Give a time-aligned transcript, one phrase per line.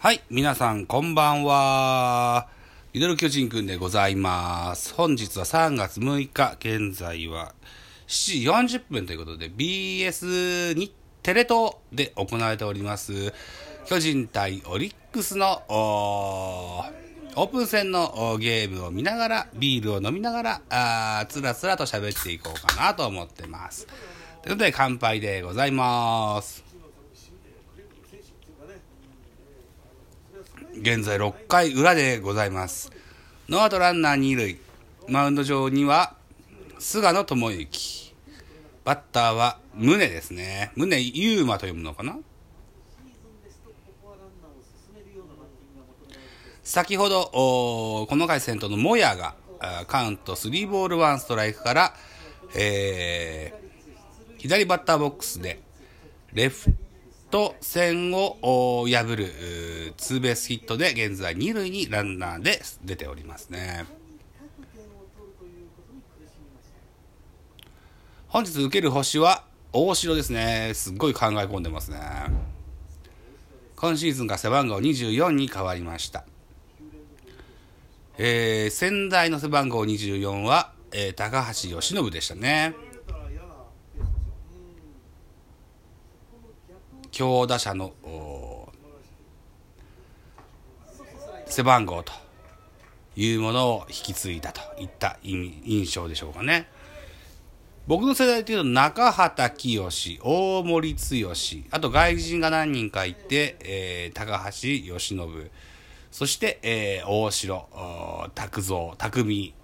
[0.00, 2.46] はい、皆さんこんばんは。
[2.92, 4.94] ミドル巨人くんでございます。
[4.94, 7.52] 本日は3月6日、現在は
[8.06, 13.32] 7時40分ということで BS にテレ東で行われております
[13.86, 23.88] 巨人対オリックスのオープン戦のゲームを見ながら、ビールを飲みながら、あーつらつらと喋っていこうかなと思ってます。
[23.88, 26.67] ということで乾杯でございます。
[30.80, 32.92] 現在6回裏でございます。
[33.48, 34.58] ノーアウトランナー2塁。
[35.08, 36.14] マウンド上には、
[36.78, 38.14] 菅野智之。
[38.84, 40.70] バッターは、宗ですね。
[40.76, 42.18] 宗優馬と読むのかな？
[46.62, 49.34] 先ほど、この回先頭のモヤが、
[49.88, 51.94] カウント3ボール1ストライクから、
[52.54, 53.68] えー
[54.38, 55.60] 左バッターボックスで、
[56.32, 56.72] レフ
[57.30, 63.84] ト線を破るツーベースヒットで現在2塁にランナーで出ておりますね。
[68.28, 70.72] 本日受ける星は大城ですね。
[70.74, 71.98] すっごい考え込んでますね。
[73.76, 76.24] 今シーズンが背番号24に変わりました。
[78.18, 82.74] えー仙台の背番号24は、えー高橋由伸でしたね。
[87.10, 87.92] 強打者の
[91.46, 92.12] 背番号と
[93.16, 96.68] いうものを引き継いだといった印象でしょうかね。
[97.86, 99.82] 僕の世代というと中畑清、
[100.22, 100.98] 大森剛、
[101.70, 105.50] あと外人が何人かいて、えー高橋由伸、
[106.10, 107.66] そして、えー大城、
[108.34, 109.54] 拓蔵、匠、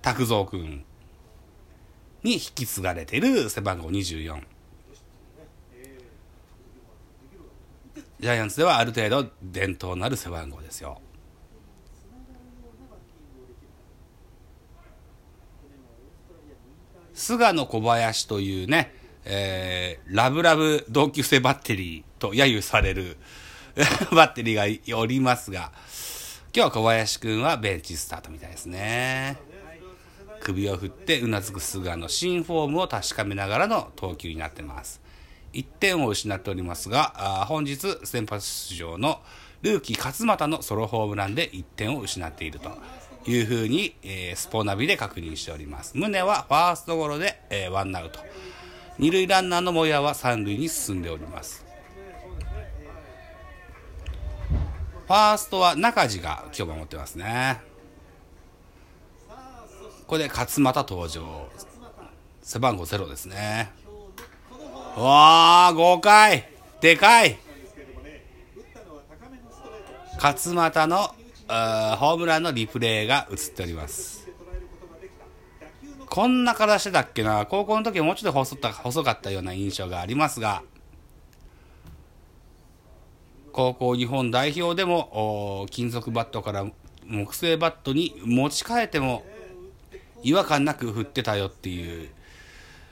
[0.00, 0.84] 拓蔵くん
[2.22, 4.53] に引き継がれている背番号24。
[8.20, 11.00] ジャイアンツではある程度伝統のある背番号ですよ。
[17.12, 18.92] 菅野小林というね、
[19.24, 23.16] えーラブラブ同級生バッテリーと揶揄される
[24.12, 25.72] バッテリーがおりますが、
[26.54, 29.36] 今日は小林くんはベンチスタートみたいですね。
[30.40, 35.00] 首を振ってうなずく菅野新フォームを確かめながらの投球になってます。
[35.54, 39.20] 1点を失っておりますが、本日先発出場の
[39.62, 42.70] ルーキー勝俣のソロホームランで1点を失っていると
[43.26, 45.96] いうふうに、えースポナビで確認しております。
[45.96, 48.20] 宗はファーストゴロで、えーワンアウト。
[48.98, 51.64] 二塁ランナーのモヤは三塁に進んでおります。
[55.06, 57.60] ファーストは中地が今日守ってますね。
[60.06, 61.48] これで勝俣登場。
[62.42, 63.83] 背番号ゼロですね。
[64.96, 66.48] わー、豪快
[66.80, 67.36] でかい。
[70.16, 74.28] 勝俣のーホームランのリプレイが映っております。
[76.08, 77.44] こんな体してたっけな。
[77.46, 80.62] 高校の時はもうちょっと細った細かったような印象がありますが、
[83.52, 86.66] 高校日本代表でも金属バットから
[87.04, 89.24] 木製バットに持ち替えても
[90.22, 92.10] 違和感なく振ってたよっていう。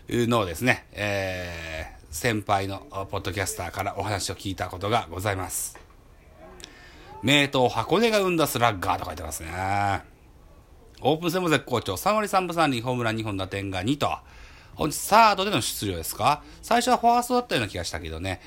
[0.09, 5.79] のをですね、えー先輩のポッドキャスターからお話を聞いたことがございます。
[7.23, 9.51] 名刀箱根が生んだスラッガーと書いてますね。
[11.01, 11.95] オープン戦も絶好調。
[11.95, 14.11] 3割3分3厘、ホームラン2本打点が2と。
[14.75, 16.43] 本日サードでの出場ですか？
[16.61, 18.43] 最初はファーストだったような気がしたけどね。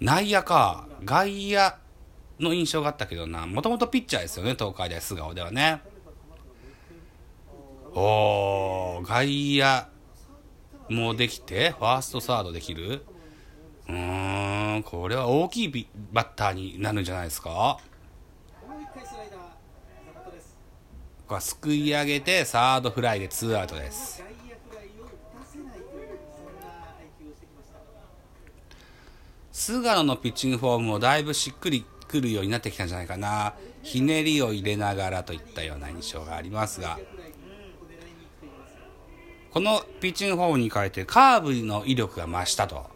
[0.00, 1.72] 内野か、外野
[2.38, 3.46] の印象があったけどな。
[3.46, 5.80] もともとピッチャーですよね、東海大菅生ではね。
[7.94, 9.93] おー、外野
[10.88, 13.04] もできて、ファーストサードできる。
[13.88, 17.78] うーん、これは大きいバッターになるんじゃないですか？
[21.26, 24.22] ここはすくい上げてサードフライでツーアウトです。
[29.52, 33.54] 菅野のピッチングフォームもだいぶしっくりくるようになってきたんじゃないかな。
[33.82, 36.98] ひねりを入れながらといったような印象がありますが。
[39.54, 42.90] このピッチングフォームに変えてカーブの威力が増したと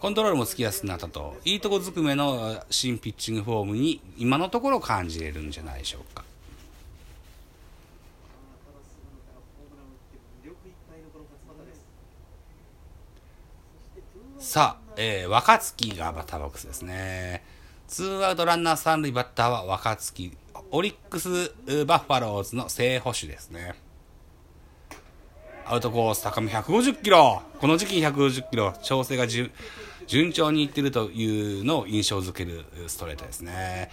[0.00, 6.24] コントロールもつきやすくなったといいとこずくめの新ピッチングフォームに今のところ感じれるんじゃないでしょうか
[14.38, 17.44] さあ、えー、若月がバッターボックスですね。
[17.86, 20.32] ツーアウトランナー三塁バッターは若月。
[20.70, 21.52] オリックス
[21.84, 23.74] バッファローズの正捕手ですね。
[25.70, 27.42] アウトコース高め150キロ。
[27.60, 28.72] この時期150キロ。
[28.82, 29.50] 調整がじゅ
[30.06, 33.90] 順調にいってるというのを印象づけるストレートですね。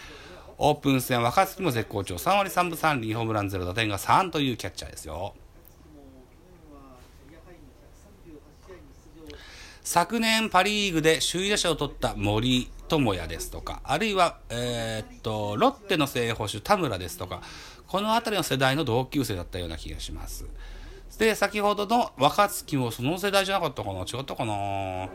[0.58, 5.36] オープン戦若月も絶好調3割3分3厘ホームラン0打点が3というキャッチャーですよ。
[9.84, 17.42] 昨年パ・リーグで首位打者を取った森友哉ですとか、あるいは、えー、っと、ロッテの正捕手田村ですとか、
[17.86, 20.46] この辺りの世代の同級生だったような気がします。
[21.18, 24.02] で、先ほどの若月もその世代じゃなかったかな？
[24.02, 25.10] 違ったかな？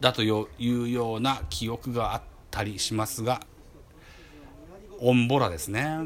[0.00, 3.40] だというような記憶があったりしますが、
[4.98, 5.98] オンボラですね。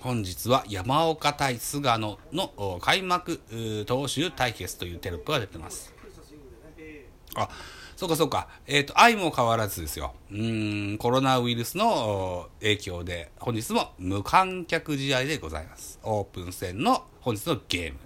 [0.00, 3.40] 本日は山岡対菅野の開幕
[3.86, 5.92] 投手対決というテロップが出てます。
[7.34, 7.48] あ、
[7.96, 8.48] そうかそうか。
[8.66, 10.14] えっ、ー、と、愛も変わらずですよ。
[10.30, 15.98] うん、コロナウイルスの影響で、本日も無観客試合でございます。
[16.02, 17.98] オープン戦の本日のゲーム。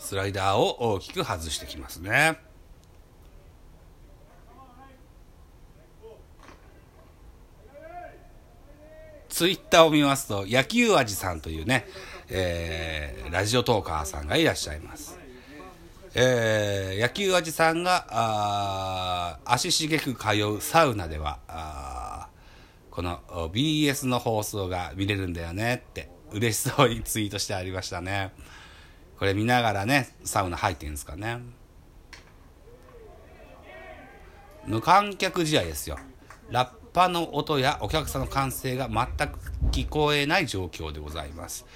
[0.00, 2.49] スライダーを大きく外してきますね。
[9.40, 11.86] ツイッターを見ますと、野球味さんというね、
[12.28, 15.18] えー、ラジオトーカーさんがいらっしゃいます。
[16.14, 22.28] えー、野球味さんが、あ足しげく通うサウナでは、あ
[22.90, 23.20] この
[23.54, 28.34] BS の放送が見れるんだよねって、嬉しそうにツイートしてありましたね。
[29.18, 31.38] これ見ながらね、サウナ入ってんですかね。
[34.66, 35.96] 無観客試合ですよ。
[36.50, 39.38] ラッパの音やお客さんの歓声が全く
[39.70, 41.66] 聞こえない状況でございます。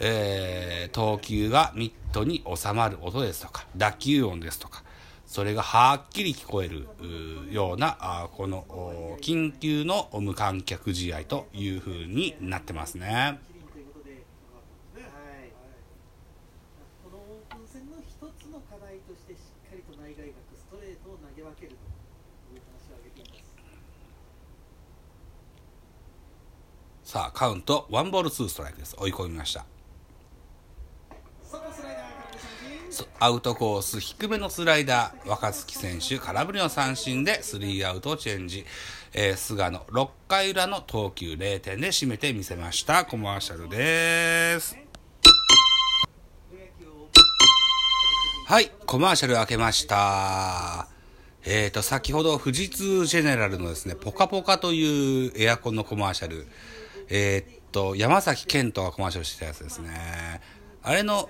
[0.00, 4.82] えー、投球がミットに収まる音ですとか、打球音ですとか、
[5.26, 6.86] それがはっきり聞こえる
[7.50, 13.38] ような、あこの緊急の無観客試合というふうになってますね。
[20.54, 21.76] ストレートを投げ分けると
[22.54, 23.53] いう話を挙げています
[27.14, 28.96] さあ、カウント、ワンボールツーストライクです。
[28.98, 29.64] 追い込みました。
[33.20, 38.66] アウトコース低めのスライダー、若月選手、空振りの三振でスリーアウトチェンジ。
[39.12, 43.04] えー、菅野、6回裏の投球0点で締めてみせました。
[43.04, 44.76] コマーシャルです。
[48.48, 50.88] はい、コマーシャル開けました。
[51.46, 56.46] えっ、ー、と、先ほど富士通ジェネラルのですね、ポカポカというエアコンのコマーシャル、
[57.08, 60.40] えー、っと、山崎賢人がコマーシャルしてたやつですね。
[60.82, 61.24] あれの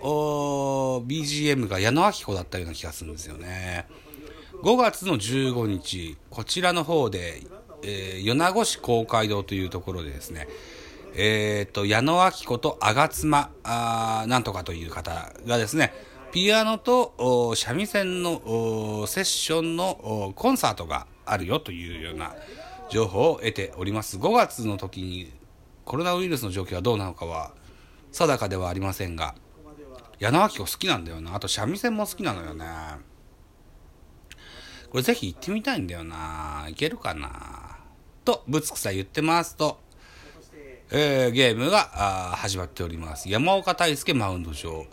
[1.06, 3.86] BGM が矢野明子だったような気がするんですよね。
[4.62, 7.42] 5月の15日、こちらの方で、
[7.82, 10.48] えー、米子市公会堂というところでですね、
[11.16, 15.92] えっ、と、矢野明子と吾妻あなんとかという方がですね、
[16.32, 22.34] ピアノと三味線のセッションのコンサートがあるよというような
[22.90, 24.18] 情報を得ております。
[24.18, 25.32] 5月の時に
[25.84, 27.52] コロナウイルスの状況はどうなのかは
[28.12, 29.34] 定かではありませんが、
[30.18, 31.34] 矢野明子好きなんだよな。
[31.34, 32.66] あと三味線も好きなのよね。
[34.90, 36.66] これぜひ行ってみたいんだよな。
[36.68, 37.78] いけるかな。
[38.24, 39.80] と、ぶつくさ言ってますと、
[40.90, 41.78] えー、ゲームが
[42.36, 43.28] 始まっております。
[43.28, 44.86] 山岡大輔マウンド上。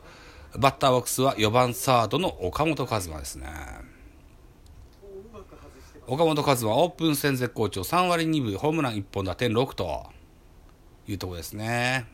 [0.58, 3.48] バッターボックスは4番サードの岡本和真ですね。
[6.08, 10.08] 岡本和真オープン戦絶好調3割2分ホームラン1本打点6と。
[11.12, 12.06] いうとこですね。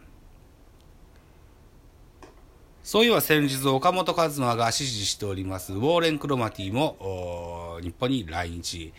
[2.84, 8.94] そういえば先日、岡本和真が支持しております、ウォーレン・クロマティも日本に来日。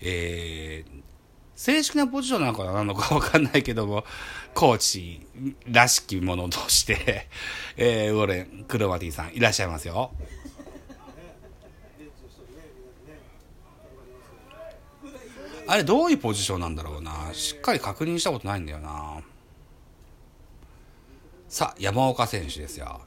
[0.00, 1.02] えー、
[1.54, 4.04] 正式なポジションなのかなのかわかんないけども、
[4.54, 5.26] コーチ
[5.68, 7.28] らしきものとして
[7.76, 10.10] えー、ウォーレン・クロマティさんいらっしゃいますよ。
[15.68, 17.32] あれどういうポジションなんだろうな。
[17.32, 19.22] しっかり確認したことないんだよな。
[21.50, 23.00] さあ、山岡選手ですよ。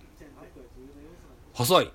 [1.54, 1.92] 細い。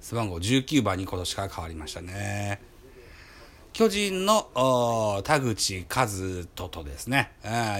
[0.00, 2.60] 背番号19番に今年から変わりましたね。
[3.72, 7.30] 巨人の田口和人とですね、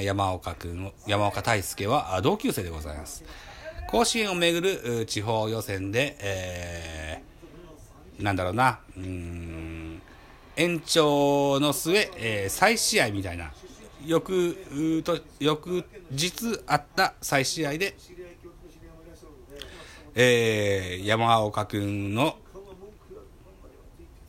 [0.03, 3.25] 山岡君、山岡大輔は同級生でございます。
[3.91, 7.35] 甲子園をめぐる地方予選で、えー
[8.21, 10.01] なんだろうな、うん、
[10.57, 13.53] 延長の末、えー、再試合みたいな、
[14.07, 14.57] 翌
[15.41, 17.97] 翌日あった再試合で、
[20.15, 22.37] えー、山岡君の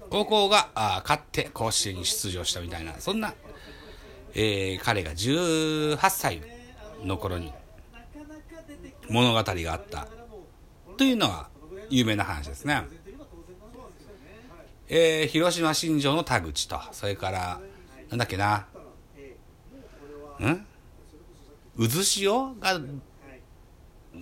[0.09, 3.33] 高校があ勝って甲子園に出場したみたいな、そんな、
[4.33, 6.41] えー、彼が18歳
[7.03, 7.51] の頃に
[9.09, 10.07] 物語があった
[10.97, 11.49] というのが
[11.89, 12.83] 有名な話ですね。
[14.87, 17.59] えー、広島新庄の田口と、それから、
[18.09, 18.67] なんだっけな、
[20.43, 20.65] ん？
[21.77, 22.55] 渦潮？
[22.55, 22.79] が、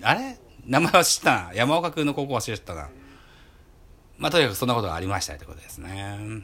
[0.01, 0.37] あれ？
[0.65, 1.53] 名前は知ったな。
[1.53, 2.89] 山岡君の高校は知ったな。
[4.17, 6.43] まあ、とにかくそんなことがありましたということですね。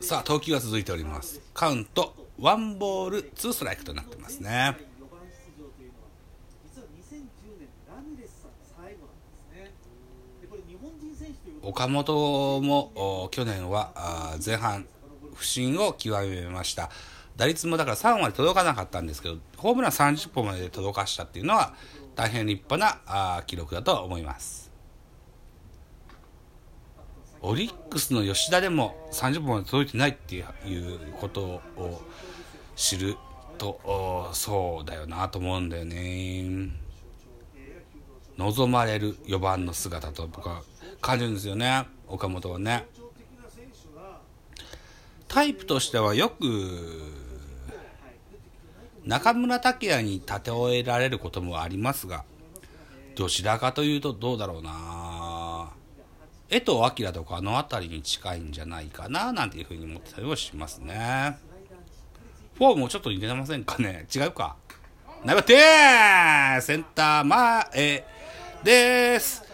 [0.00, 1.40] さあ、投球は続いております。
[1.54, 4.76] カウント、ワンボール、ツーストライクとなってますね。
[11.70, 14.86] 岡本も去年は前半
[15.34, 16.90] 不振を極めました。
[17.36, 21.74] 打率もだから3割届かなかったんですけど、ホームラン30本まで届かしたっていうのは
[22.16, 24.72] 大変立派な記録だと思います。
[27.40, 32.02] オリックスの吉田でも30本まで届いてないっていうことを
[32.74, 33.16] 知る
[33.58, 36.72] と、そうだよなと思うんだよね。
[38.36, 40.62] 望まれる4番の姿と僕は
[41.00, 42.86] 感じるんですよね、岡本はね。
[45.28, 46.42] タイプとしてはよく
[49.04, 52.24] 中村拓也に例えられることもありますが、
[53.14, 55.70] どちらかというとどうだろうな
[56.48, 61.38] 江藤明とかあの辺りに近いんじゃないかななんていうふうに思ってたりもしますね。
[62.56, 64.56] フォームもちょっと似てませんかね違うか。
[65.24, 65.54] ながて
[66.60, 68.04] センター前
[68.64, 69.49] です。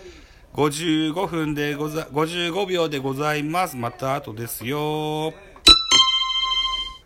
[0.57, 3.77] 55分でござ、55秒でございます。
[3.77, 5.35] また後ですよ。